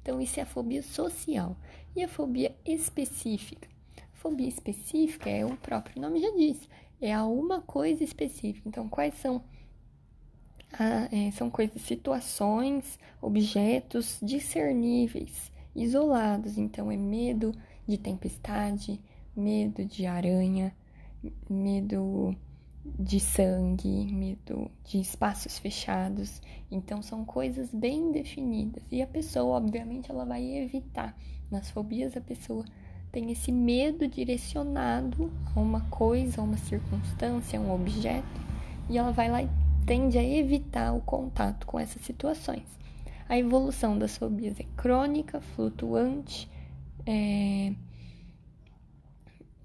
Então, 0.02 0.20
isso 0.20 0.40
é 0.40 0.44
a 0.44 0.46
fobia 0.46 0.82
social. 0.82 1.56
E 1.96 2.04
a 2.04 2.08
fobia 2.08 2.56
específica? 2.66 3.68
Fobia 4.14 4.48
específica 4.48 5.30
é 5.30 5.46
o 5.46 5.56
próprio 5.56 6.02
nome 6.02 6.20
já 6.20 6.32
diz, 6.32 6.68
é 7.00 7.14
a 7.14 7.26
uma 7.26 7.62
coisa 7.62 8.04
específica. 8.04 8.68
Então, 8.68 8.90
quais 8.90 9.14
são? 9.16 9.42
É, 10.74 11.32
são 11.32 11.50
coisas, 11.50 11.82
situações, 11.82 13.00
objetos 13.22 14.18
discerníveis, 14.22 15.52
isolados. 15.76 16.58
Então, 16.58 16.92
é 16.92 16.98
medo 16.98 17.54
de 17.88 17.98
tempestade, 17.98 19.00
medo 19.36 19.84
de 19.86 20.06
aranha, 20.06 20.74
medo 21.50 22.36
de 22.98 23.20
sangue, 23.20 24.06
medo 24.12 24.70
de 24.86 25.00
espaços 25.00 25.58
fechados. 25.60 26.42
Então 26.72 27.02
são 27.02 27.26
coisas 27.26 27.70
bem 27.74 28.12
definidas. 28.12 28.84
E 28.92 29.02
a 29.02 29.08
pessoa, 29.08 29.58
obviamente, 29.58 30.10
ela 30.10 30.26
vai 30.26 30.44
evitar. 30.44 31.18
Nas 31.52 31.70
fobias 31.70 32.16
a 32.16 32.22
pessoa 32.22 32.64
tem 33.12 33.32
esse 33.32 33.52
medo 33.52 34.08
direcionado 34.08 35.32
a 35.56 35.60
uma 35.60 35.82
coisa, 35.90 36.42
a 36.42 36.44
uma 36.44 36.58
circunstância, 36.58 37.60
a 37.60 37.62
um 37.62 37.74
objeto, 37.74 38.40
e 38.88 38.98
ela 38.98 39.12
vai 39.12 39.30
lá 39.30 39.42
e 39.42 39.50
tende 39.90 40.20
a 40.20 40.24
evitar 40.24 40.94
o 40.94 41.02
contato 41.02 41.66
com 41.66 41.80
essas 41.80 42.04
situações. 42.04 42.62
A 43.28 43.40
evolução 43.40 43.98
das 43.98 44.16
fobias 44.16 44.60
é 44.60 44.66
crônica, 44.78 45.42
flutuante, 45.42 46.48
é, 47.08 47.74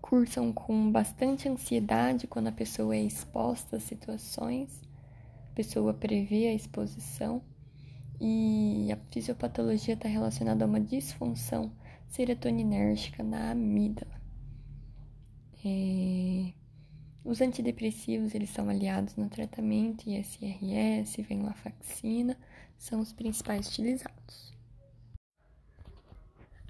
cursam 0.01 0.51
com 0.51 0.91
bastante 0.91 1.47
ansiedade 1.47 2.27
quando 2.27 2.47
a 2.47 2.53
pessoa 2.53 2.97
é 2.97 3.03
exposta 3.03 3.77
a 3.77 3.81
situações, 3.81 4.81
a 5.53 5.55
pessoa 5.55 5.93
prevê 5.93 6.49
a 6.49 6.55
exposição 6.55 7.43
e 8.19 8.89
a 8.91 8.97
fisiopatologia 9.11 9.93
está 9.93 10.09
relacionada 10.09 10.65
a 10.65 10.67
uma 10.67 10.81
disfunção 10.81 11.71
serotoninérgica 12.09 13.23
na 13.23 13.51
amígdala. 13.51 14.19
É... 15.63 16.64
Os 17.25 17.41
antidepressivos 17.41 18.35
eles 18.35 18.51
são 18.51 18.69
aliados 18.69 19.17
no 19.17 19.31
tratamento 19.31 20.07
ISRS, 20.07 21.23
venlafaxina, 21.23 22.37
são 22.77 23.01
os 23.01 23.15
principais 23.15 23.67
utilizados. 23.67 24.53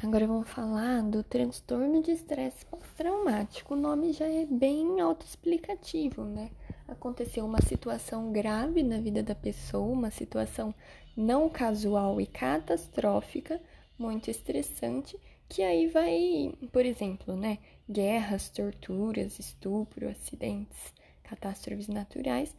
Agora 0.01 0.27
vamos 0.27 0.49
falar 0.49 1.03
do 1.03 1.25
transtorno 1.25 2.03
de 2.03 2.13
estresse 2.13 2.65
pós-traumático. 2.67 3.75
O 3.75 3.77
nome 3.77 4.13
já 4.13 4.27
é 4.27 4.45
bem 4.45 5.01
autoexplicativo, 5.01 6.23
né? 6.25 6.51
Aconteceu 6.87 7.45
uma 7.45 7.61
situação 7.63 8.31
grave 8.31 8.83
na 8.83 8.99
vida 8.99 9.23
da 9.23 9.35
pessoa, 9.35 9.91
uma 9.91 10.11
situação 10.11 10.75
não 11.17 11.49
casual 11.49 12.21
e 12.21 12.27
catastrófica, 12.27 13.61
muito 13.99 14.31
estressante, 14.31 15.19
que 15.49 15.63
aí 15.63 15.87
vai, 15.87 16.53
por 16.73 16.85
exemplo, 16.85 17.37
né? 17.37 17.59
Guerras, 17.89 18.49
torturas, 18.49 19.39
estupro, 19.39 20.09
acidentes, 20.09 20.93
catástrofes 21.23 21.89
naturais 21.89 22.55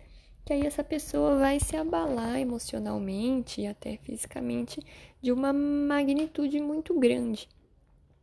que 0.46 0.54
aí 0.54 0.62
essa 0.62 0.84
pessoa 0.84 1.40
vai 1.40 1.60
se 1.60 1.76
abalar 1.76 2.40
emocionalmente 2.40 3.62
e 3.62 3.68
até 3.68 3.98
fisicamente 3.98 4.80
de 5.20 5.32
uma 5.32 5.52
magnitude 5.52 6.62
muito 6.62 6.98
grande. 7.00 7.50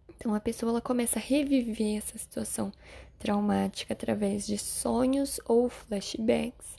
Então 0.08 0.32
a 0.32 0.38
pessoa 0.38 0.70
ela 0.70 0.80
começa 0.80 1.18
a 1.18 1.22
reviver 1.22 1.98
essa 1.98 2.16
situação 2.16 2.70
traumática 3.18 3.92
através 3.92 4.46
de 4.46 4.56
sonhos 4.56 5.40
ou 5.46 5.68
flashbacks. 5.68 6.76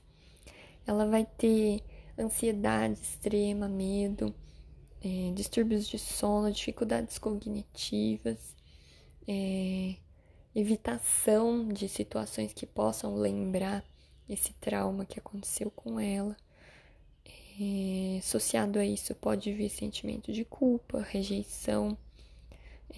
Ela 0.87 1.05
vai 1.05 1.25
ter 1.25 1.81
ansiedade 2.17 3.01
extrema, 3.01 3.67
medo, 3.67 4.33
é, 5.03 5.31
distúrbios 5.33 5.87
de 5.87 5.99
sono, 5.99 6.51
dificuldades 6.51 7.17
cognitivas, 7.17 8.55
é, 9.27 9.95
evitação 10.55 11.67
de 11.67 11.89
situações 11.89 12.53
que 12.53 12.65
possam 12.65 13.15
lembrar 13.15 13.83
esse 14.29 14.53
trauma 14.53 15.05
que 15.05 15.19
aconteceu 15.19 15.69
com 15.71 15.99
ela. 15.99 16.37
É, 17.59 18.17
associado 18.19 18.79
a 18.79 18.85
isso 18.85 19.13
pode 19.13 19.51
vir 19.51 19.69
sentimento 19.69 20.31
de 20.31 20.45
culpa, 20.45 21.01
rejeição, 21.01 21.97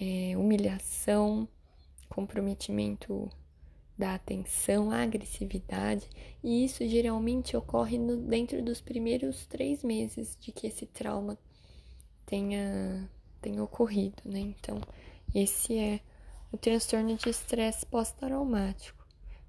é, 0.00 0.36
humilhação, 0.36 1.48
comprometimento 2.08 3.28
da 3.98 4.14
atenção, 4.14 4.90
agressividade, 4.90 6.08
e 6.44 6.64
isso 6.64 6.86
geralmente 6.86 7.56
ocorre 7.56 7.98
no, 7.98 8.16
dentro 8.16 8.62
dos 8.62 8.80
primeiros 8.80 9.46
três 9.46 9.82
meses 9.82 10.36
de 10.38 10.52
que 10.52 10.66
esse 10.66 10.86
trauma 10.86 11.38
tenha, 12.26 13.08
tenha 13.40 13.62
ocorrido, 13.62 14.22
né? 14.24 14.40
Então, 14.40 14.80
esse 15.34 15.78
é 15.78 16.00
o 16.52 16.58
transtorno 16.58 17.16
de 17.16 17.30
estresse 17.30 17.86
pós-traumático. 17.86 19.06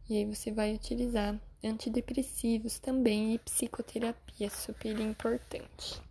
E 0.10 0.18
aí 0.18 0.26
você 0.26 0.52
vai 0.52 0.74
utilizar 0.74 1.38
antidepressivos 1.64 2.80
também 2.80 3.34
e 3.34 3.40
psicoterapia, 3.40 4.50
super 4.50 4.98
importante. 5.00 6.02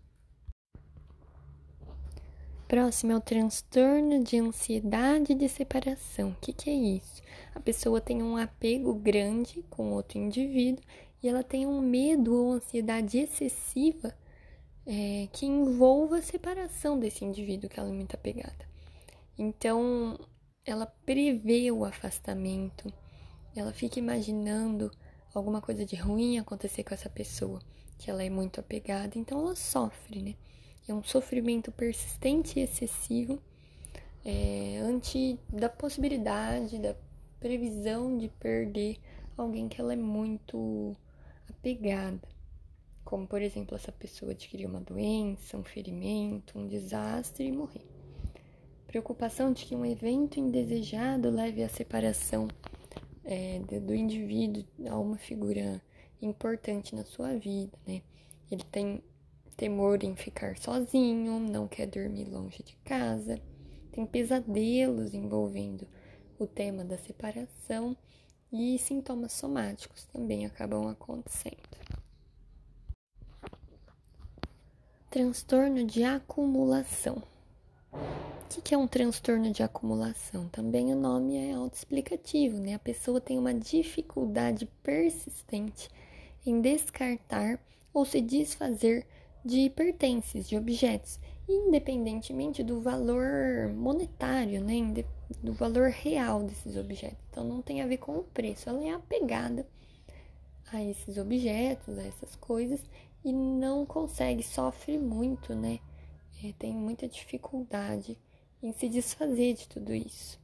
Próximo 2.69 3.13
é 3.13 3.17
o 3.17 3.21
transtorno 3.21 4.25
de 4.25 4.39
ansiedade 4.39 5.35
de 5.35 5.49
separação. 5.49 6.31
O 6.31 6.37
que, 6.41 6.53
que 6.53 6.69
é 6.69 6.75
isso? 6.75 7.23
A 7.55 7.61
pessoa 7.61 8.01
tem 8.01 8.23
um 8.23 8.37
apego 8.37 8.93
grande 8.93 9.63
com 9.71 9.93
outro 9.93 10.19
indivíduo 10.19 10.85
e 11.23 11.29
ela 11.29 11.45
tem 11.45 11.65
um 11.65 11.81
medo 11.81 12.35
ou 12.35 12.53
ansiedade 12.55 13.19
excessiva 13.19 14.13
é, 14.87 15.29
que 15.33 15.45
envolva 15.45 16.19
a 16.19 16.23
separação 16.23 16.99
desse 16.99 17.25
indivíduo 17.25 17.69
que 17.69 17.79
ela 17.81 17.89
é 17.89 17.93
muito 17.93 18.15
apegada. 18.15 18.67
Então, 19.37 20.19
ela 20.65 20.87
prevê 20.87 21.71
o 21.71 21.85
afastamento, 21.85 22.93
ela 23.55 23.73
fica 23.73 23.99
imaginando 23.99 24.91
alguma 25.35 25.61
coisa 25.61 25.85
de 25.85 25.97
ruim 25.97 26.39
acontecer 26.39 26.85
com 26.85 26.95
essa 26.95 27.11
pessoa 27.11 27.61
que 27.99 28.11
ela 28.11 28.23
é 28.23 28.31
muito 28.31 28.61
apegada, 28.61 29.19
então 29.19 29.41
ela 29.41 29.57
sofre, 29.57 30.23
né? 30.23 30.35
É 30.89 30.95
um 30.95 31.03
sofrimento 31.03 31.73
persistente 31.73 32.61
e 32.61 32.63
excessivo 32.63 33.43
é, 34.25 34.79
ante 34.79 35.39
da 35.49 35.69
possibilidade, 35.69 36.79
da 36.79 36.95
previsão 37.41 38.17
de 38.17 38.29
perder 38.29 38.99
alguém 39.37 39.69
que 39.69 39.81
ela 39.81 39.93
é 39.93 39.97
muito 39.97 40.97
apegada. 41.49 42.36
Como, 43.07 43.25
por 43.25 43.41
exemplo, 43.41 43.77
essa 43.77 43.93
pessoa 43.93 44.33
adquirir 44.33 44.67
uma 44.67 44.81
doença, 44.81 45.57
um 45.57 45.63
ferimento, 45.63 46.59
um 46.59 46.67
desastre 46.67 47.47
e 47.47 47.53
morrer. 47.53 47.87
Preocupação 48.89 49.53
de 49.53 49.65
que 49.65 49.77
um 49.77 49.87
evento 49.87 50.41
indesejado 50.41 51.31
leve 51.31 51.63
à 51.63 51.69
separação 51.69 52.49
é, 53.25 53.61
do 53.61 53.95
indivíduo 53.95 54.65
a 54.91 54.99
uma 54.99 55.17
figura 55.17 55.81
importante 56.21 56.97
na 56.97 57.05
sua 57.05 57.37
vida, 57.37 57.79
né? 57.87 58.03
Ele 58.51 58.65
tem 58.65 59.01
temor 59.57 60.03
em 60.03 60.17
ficar 60.17 60.59
sozinho, 60.59 61.39
não 61.39 61.69
quer 61.69 61.87
dormir 61.87 62.25
longe 62.25 62.61
de 62.65 62.75
casa, 62.85 63.41
tem 63.93 64.05
pesadelos 64.05 65.15
envolvendo 65.15 65.87
o 66.41 66.47
tema 66.47 66.85
da 66.85 66.99
separação 66.99 67.97
e 68.53 68.77
sintomas 68.81 69.33
somáticos 69.33 70.07
também 70.07 70.45
acabam 70.45 70.89
acontecendo. 70.89 71.86
Transtorno 75.17 75.83
de 75.83 76.05
acumulação. 76.05 77.23
O 77.91 78.61
que 78.63 78.75
é 78.75 78.77
um 78.77 78.87
transtorno 78.87 79.51
de 79.51 79.63
acumulação? 79.63 80.47
Também 80.49 80.93
o 80.93 80.95
nome 80.95 81.39
é 81.39 81.55
autoexplicativo, 81.55 82.59
né? 82.59 82.75
A 82.75 82.79
pessoa 82.79 83.19
tem 83.19 83.39
uma 83.39 83.55
dificuldade 83.55 84.67
persistente 84.83 85.89
em 86.45 86.61
descartar 86.61 87.59
ou 87.95 88.05
se 88.05 88.21
desfazer 88.21 89.07
de 89.43 89.71
pertences, 89.71 90.47
de 90.47 90.55
objetos, 90.55 91.19
independentemente 91.49 92.63
do 92.63 92.83
valor 92.83 93.73
monetário, 93.73 94.63
né, 94.63 95.03
do 95.43 95.55
valor 95.55 95.89
real 95.89 96.43
desses 96.43 96.77
objetos. 96.77 97.25
Então 97.31 97.43
não 97.43 97.63
tem 97.63 97.81
a 97.81 97.87
ver 97.87 97.97
com 97.97 98.19
o 98.19 98.23
preço, 98.23 98.69
ela 98.69 98.85
é 98.85 98.91
apegada 98.91 99.67
a 100.71 100.83
esses 100.83 101.17
objetos, 101.17 101.99
a 101.99 102.03
essas 102.03 102.37
coisas 102.37 102.81
e 103.25 103.33
não 103.33 103.85
consegue, 103.85 104.43
sofre 104.43 104.99
muito, 104.99 105.55
né? 105.55 105.81
É, 106.45 106.53
tem 106.59 106.73
muita 106.73 107.09
dificuldade 107.09 108.19
em 108.63 108.73
se 108.73 108.89
desfazer 108.89 109.55
de 109.55 109.69
tudo 109.69 109.95
isso. 109.95 110.39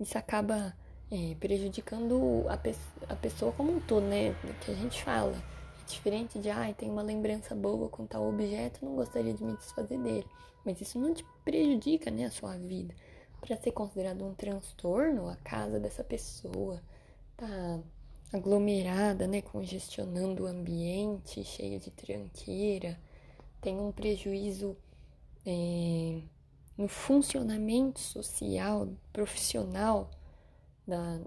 Isso 0.00 0.16
acaba 0.16 0.76
é, 1.10 1.34
prejudicando 1.36 2.44
a, 2.48 2.56
pe 2.56 2.74
a 3.08 3.16
pessoa 3.16 3.52
como 3.52 3.76
um 3.76 3.80
todo, 3.80 4.04
né? 4.06 4.34
Que 4.64 4.70
a 4.70 4.74
gente 4.74 5.02
fala 5.02 5.34
Diferente 5.86 6.38
de, 6.38 6.48
ai, 6.48 6.70
ah, 6.70 6.74
tem 6.74 6.90
uma 6.90 7.02
lembrança 7.02 7.54
boa 7.54 7.88
com 7.90 8.06
tal 8.06 8.26
objeto, 8.26 8.84
não 8.84 8.96
gostaria 8.96 9.34
de 9.34 9.44
me 9.44 9.54
desfazer 9.56 9.98
dele. 9.98 10.26
Mas 10.64 10.80
isso 10.80 10.98
não 10.98 11.12
te 11.12 11.24
prejudica, 11.44 12.10
né, 12.10 12.24
a 12.24 12.30
sua 12.30 12.56
vida. 12.56 12.94
Para 13.40 13.56
ser 13.56 13.72
considerado 13.72 14.24
um 14.24 14.34
transtorno, 14.34 15.28
a 15.28 15.36
casa 15.36 15.78
dessa 15.78 16.02
pessoa 16.02 16.82
tá 17.36 17.80
aglomerada, 18.32 19.26
né, 19.26 19.42
congestionando 19.42 20.44
o 20.44 20.46
ambiente, 20.46 21.44
cheia 21.44 21.78
de 21.78 21.90
tranqueira, 21.90 22.98
tem 23.60 23.78
um 23.78 23.92
prejuízo 23.92 24.76
é, 25.46 26.20
no 26.76 26.88
funcionamento 26.88 28.00
social, 28.00 28.88
profissional 29.12 30.10
da, 30.86 31.20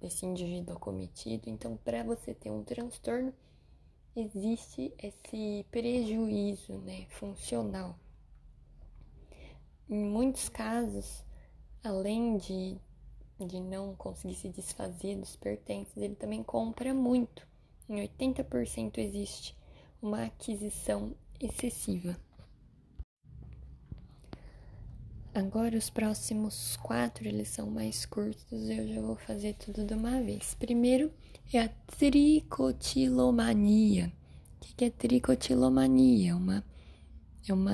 desse 0.00 0.26
indivíduo 0.26 0.76
acometido. 0.76 1.48
Então, 1.48 1.76
para 1.76 2.02
você 2.02 2.34
ter 2.34 2.50
um 2.50 2.62
transtorno, 2.62 3.32
existe 4.14 4.92
esse 4.98 5.66
prejuízo 5.70 6.78
né, 6.78 7.06
funcional. 7.10 7.98
Em 9.88 10.04
muitos 10.04 10.48
casos, 10.48 11.24
além 11.82 12.36
de, 12.36 12.78
de 13.46 13.60
não 13.60 13.94
conseguir 13.94 14.34
se 14.34 14.48
desfazer 14.48 15.16
dos 15.16 15.36
pertences, 15.36 15.96
ele 15.96 16.14
também 16.14 16.42
compra 16.42 16.94
muito. 16.94 17.46
Em 17.88 17.96
80% 18.06 18.98
existe 18.98 19.56
uma 20.00 20.24
aquisição 20.24 21.14
excessiva. 21.40 22.16
Agora 25.32 25.78
os 25.78 25.88
próximos 25.88 26.76
quatro 26.78 27.28
eles 27.28 27.46
são 27.48 27.70
mais 27.70 28.04
curtos, 28.04 28.68
eu 28.68 28.88
já 28.88 29.00
vou 29.00 29.14
fazer 29.14 29.54
tudo 29.54 29.84
de 29.84 29.94
uma 29.94 30.20
vez. 30.20 30.54
Primeiro 30.54 31.12
é 31.52 31.60
a 31.60 31.68
tricotilomania. 31.68 34.12
O 34.56 34.60
que 34.76 34.84
é 34.84 34.90
tricotilomania? 34.90 36.32
É 36.32 36.34
uma, 36.34 36.64
é 37.48 37.52
uma 37.52 37.72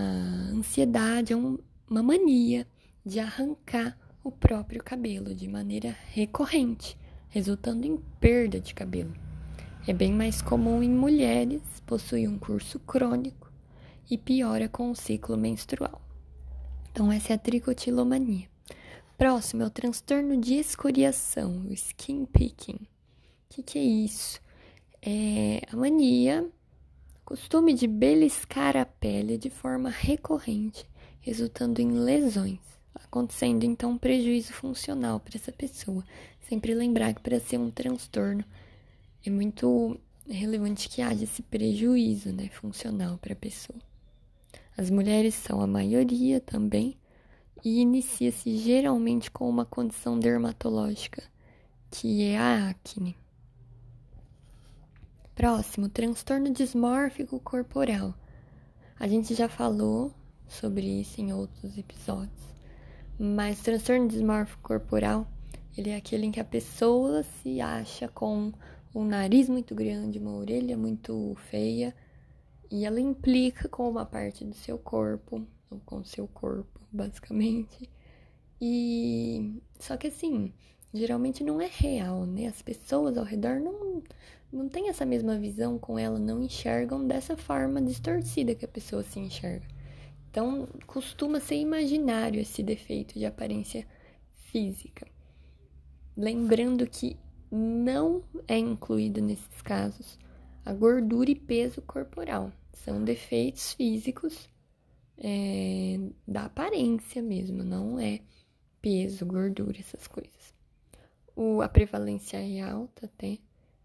ansiedade, 0.52 1.32
é 1.32 1.36
um, 1.36 1.58
uma 1.88 2.02
mania 2.02 2.68
de 3.04 3.20
arrancar 3.20 3.96
o 4.26 4.32
próprio 4.32 4.82
cabelo 4.82 5.32
de 5.32 5.46
maneira 5.46 5.96
recorrente, 6.08 6.98
resultando 7.28 7.86
em 7.86 7.96
perda 8.18 8.58
de 8.58 8.74
cabelo. 8.74 9.14
É 9.86 9.92
bem 9.92 10.12
mais 10.12 10.42
comum 10.42 10.82
em 10.82 10.90
mulheres, 10.90 11.62
possui 11.86 12.26
um 12.26 12.36
curso 12.36 12.80
crônico 12.80 13.48
e 14.10 14.18
piora 14.18 14.68
com 14.68 14.90
o 14.90 14.96
ciclo 14.96 15.36
menstrual. 15.36 16.02
Então, 16.90 17.12
essa 17.12 17.34
é 17.34 17.36
a 17.36 17.38
tricotilomania. 17.38 18.48
Próximo 19.16 19.62
é 19.62 19.66
o 19.66 19.70
transtorno 19.70 20.36
de 20.40 20.54
escoriação, 20.54 21.64
o 21.68 21.72
skin 21.72 22.24
picking. 22.26 22.80
O 22.80 22.88
que, 23.48 23.62
que 23.62 23.78
é 23.78 23.84
isso? 23.84 24.40
É 25.00 25.62
a 25.70 25.76
mania, 25.76 26.50
costume 27.24 27.74
de 27.74 27.86
beliscar 27.86 28.76
a 28.76 28.84
pele 28.84 29.38
de 29.38 29.50
forma 29.50 29.88
recorrente, 29.88 30.84
resultando 31.20 31.80
em 31.80 31.92
lesões, 31.92 32.75
acontecendo 33.04 33.64
então 33.64 33.92
um 33.92 33.98
prejuízo 33.98 34.52
funcional 34.52 35.20
para 35.20 35.36
essa 35.36 35.52
pessoa. 35.52 36.04
Sempre 36.48 36.74
lembrar 36.74 37.14
que 37.14 37.20
para 37.20 37.40
ser 37.40 37.58
um 37.58 37.70
transtorno 37.70 38.44
é 39.24 39.30
muito 39.30 39.98
relevante 40.28 40.88
que 40.88 41.02
haja 41.02 41.24
esse 41.24 41.42
prejuízo 41.42 42.32
né, 42.32 42.48
funcional 42.48 43.18
para 43.18 43.32
a 43.32 43.36
pessoa. 43.36 43.78
As 44.76 44.90
mulheres 44.90 45.34
são 45.34 45.60
a 45.60 45.66
maioria 45.66 46.40
também 46.40 46.96
e 47.64 47.80
inicia-se 47.80 48.58
geralmente 48.58 49.30
com 49.30 49.48
uma 49.48 49.64
condição 49.64 50.18
dermatológica, 50.18 51.22
que 51.90 52.22
é 52.22 52.38
a 52.38 52.70
acne. 52.70 53.16
Próximo, 55.34 55.88
transtorno 55.88 56.50
dismórfico 56.50 57.40
corporal. 57.40 58.14
A 58.98 59.08
gente 59.08 59.34
já 59.34 59.48
falou 59.48 60.12
sobre 60.48 61.00
isso 61.00 61.20
em 61.20 61.32
outros 61.32 61.76
episódios, 61.76 62.55
mas 63.18 63.60
transtorno 63.60 64.08
dismórfico 64.08 64.62
corporal, 64.62 65.26
ele 65.76 65.90
é 65.90 65.96
aquele 65.96 66.26
em 66.26 66.32
que 66.32 66.40
a 66.40 66.44
pessoa 66.44 67.22
se 67.22 67.60
acha 67.60 68.08
com 68.08 68.52
um 68.94 69.04
nariz 69.04 69.48
muito 69.48 69.74
grande, 69.74 70.18
uma 70.18 70.36
orelha 70.36 70.76
muito 70.76 71.36
feia, 71.50 71.94
e 72.70 72.84
ela 72.84 73.00
implica 73.00 73.68
com 73.68 73.88
uma 73.88 74.04
parte 74.04 74.44
do 74.44 74.54
seu 74.54 74.78
corpo, 74.78 75.46
ou 75.70 75.80
com 75.84 75.98
o 75.98 76.04
seu 76.04 76.26
corpo, 76.28 76.80
basicamente. 76.90 77.88
E 78.60 79.60
só 79.78 79.96
que 79.96 80.06
assim, 80.06 80.52
geralmente 80.92 81.44
não 81.44 81.60
é 81.60 81.68
real, 81.70 82.24
né? 82.24 82.46
As 82.46 82.62
pessoas 82.62 83.18
ao 83.18 83.24
redor 83.24 83.60
não 83.60 84.02
não 84.52 84.68
têm 84.68 84.88
essa 84.88 85.04
mesma 85.04 85.36
visão 85.36 85.78
com 85.78 85.98
ela, 85.98 86.18
não 86.18 86.42
enxergam 86.42 87.06
dessa 87.06 87.36
forma 87.36 87.82
distorcida 87.82 88.54
que 88.54 88.64
a 88.64 88.68
pessoa 88.68 89.02
se 89.02 89.18
enxerga. 89.18 89.66
Então, 90.36 90.68
costuma 90.86 91.40
ser 91.40 91.54
imaginário 91.54 92.38
esse 92.38 92.62
defeito 92.62 93.18
de 93.18 93.24
aparência 93.24 93.86
física. 94.52 95.06
Lembrando 96.14 96.86
que 96.86 97.16
não 97.50 98.22
é 98.46 98.58
incluído 98.58 99.22
nesses 99.22 99.62
casos 99.62 100.18
a 100.62 100.74
gordura 100.74 101.30
e 101.30 101.34
peso 101.34 101.80
corporal. 101.80 102.52
São 102.74 103.02
defeitos 103.02 103.72
físicos 103.72 104.46
é, 105.16 105.98
da 106.28 106.44
aparência 106.44 107.22
mesmo, 107.22 107.64
não 107.64 107.98
é 107.98 108.20
peso, 108.82 109.24
gordura, 109.24 109.78
essas 109.80 110.06
coisas. 110.06 110.54
O, 111.34 111.62
a 111.62 111.68
prevalência 111.70 112.36
é 112.36 112.60
alta 112.60 113.06
até, 113.06 113.38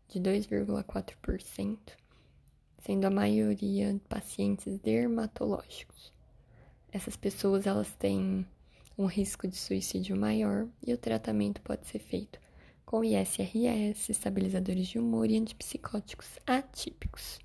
de 0.09 0.19
2,4%, 0.19 1.77
sendo 2.79 3.05
a 3.05 3.09
maioria 3.09 3.97
pacientes 4.09 4.77
dermatológicos. 4.79 6.11
Essas 6.91 7.15
pessoas 7.15 7.65
elas 7.65 7.93
têm 7.95 8.45
um 8.97 9.05
risco 9.05 9.47
de 9.47 9.55
suicídio 9.55 10.17
maior 10.17 10.67
e 10.85 10.93
o 10.93 10.97
tratamento 10.97 11.61
pode 11.61 11.87
ser 11.87 11.99
feito 11.99 12.39
com 12.85 13.03
ISRS, 13.03 14.11
estabilizadores 14.11 14.87
de 14.87 14.99
humor 14.99 15.29
e 15.29 15.37
antipsicóticos 15.37 16.37
atípicos. 16.45 17.39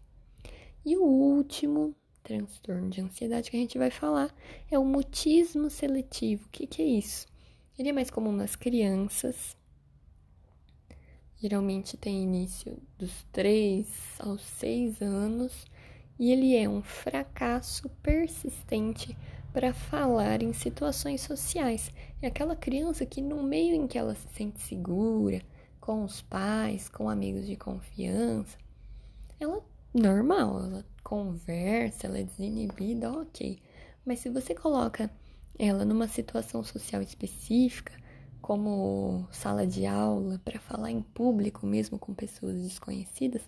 E 0.84 0.96
o 0.96 1.04
último 1.04 1.94
transtorno 2.24 2.90
de 2.90 3.00
ansiedade 3.00 3.50
que 3.50 3.56
a 3.56 3.60
gente 3.60 3.78
vai 3.78 3.90
falar 3.90 4.34
é 4.68 4.76
o 4.76 4.84
mutismo 4.84 5.70
seletivo. 5.70 6.46
O 6.46 6.50
que, 6.50 6.66
que 6.66 6.82
é 6.82 6.86
isso? 6.86 7.28
Ele 7.78 7.90
é 7.90 7.92
mais 7.92 8.10
comum 8.10 8.32
nas 8.32 8.56
crianças. 8.56 9.56
Geralmente 11.36 11.96
tem 11.96 12.24
início 12.24 12.82
dos 12.98 13.24
3 13.30 13.86
aos 14.18 14.42
6 14.42 15.00
anos 15.00 15.66
e 16.18 16.32
ele 16.32 16.56
é 16.56 16.68
um 16.68 16.82
fracasso 16.82 17.88
persistente 18.02 19.16
para 19.56 19.72
falar 19.72 20.42
em 20.42 20.52
situações 20.52 21.22
sociais. 21.22 21.90
É 22.20 22.26
aquela 22.26 22.54
criança 22.54 23.06
que, 23.06 23.22
no 23.22 23.42
meio 23.42 23.74
em 23.74 23.86
que 23.86 23.96
ela 23.96 24.14
se 24.14 24.28
sente 24.34 24.60
segura, 24.60 25.40
com 25.80 26.04
os 26.04 26.20
pais, 26.20 26.90
com 26.90 27.08
amigos 27.08 27.46
de 27.46 27.56
confiança, 27.56 28.58
ela 29.40 29.64
normal, 29.94 30.62
ela 30.62 30.84
conversa, 31.02 32.06
ela 32.06 32.18
é 32.18 32.24
desinibida, 32.24 33.10
ok. 33.10 33.58
Mas 34.04 34.18
se 34.18 34.28
você 34.28 34.54
coloca 34.54 35.10
ela 35.58 35.86
numa 35.86 36.06
situação 36.06 36.62
social 36.62 37.00
específica, 37.00 37.94
como 38.42 39.26
sala 39.30 39.66
de 39.66 39.86
aula, 39.86 40.38
para 40.44 40.60
falar 40.60 40.90
em 40.90 41.00
público, 41.00 41.66
mesmo 41.66 41.98
com 41.98 42.12
pessoas 42.12 42.60
desconhecidas, 42.62 43.40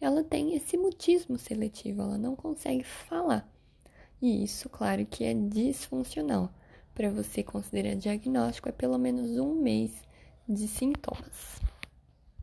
ela 0.00 0.24
tem 0.24 0.56
esse 0.56 0.76
mutismo 0.76 1.38
seletivo, 1.38 2.02
ela 2.02 2.18
não 2.18 2.34
consegue 2.34 2.82
falar. 2.82 3.48
E 4.22 4.44
isso, 4.44 4.68
claro, 4.68 5.04
que 5.04 5.24
é 5.24 5.34
disfuncional. 5.34 6.48
Para 6.94 7.10
você 7.10 7.42
considerar 7.42 7.96
diagnóstico, 7.96 8.68
é 8.68 8.72
pelo 8.72 8.96
menos 8.96 9.36
um 9.36 9.52
mês 9.52 9.90
de 10.48 10.68
sintomas. 10.68 11.60